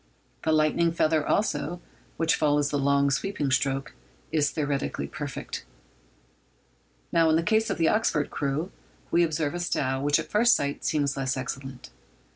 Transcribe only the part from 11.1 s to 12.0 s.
less excellent.